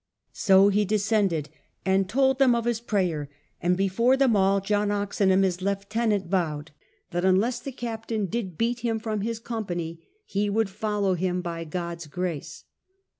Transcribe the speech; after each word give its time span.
So 0.33 0.69
he 0.69 0.83
descended 0.83 1.49
and 1.85 2.09
told 2.09 2.39
them 2.39 2.55
of 2.55 2.65
his 2.65 2.79
prayer; 2.79 3.29
and 3.61 3.77
before 3.77 4.17
them 4.17 4.35
all 4.35 4.59
John 4.59 4.89
Oxenham, 4.89 5.43
his 5.43 5.61
lieutenant, 5.61 6.25
vowed 6.25 6.71
that 7.11 7.23
unless 7.23 7.59
the 7.59 7.71
captain 7.71 8.25
did 8.25 8.57
beat 8.57 8.79
him 8.79 8.97
from 8.97 9.21
his 9.21 9.37
company, 9.37 9.99
he 10.25 10.49
would 10.49 10.71
follow 10.71 11.13
him, 11.13 11.43
by 11.43 11.65
God's 11.65 12.07
grace. 12.07 12.63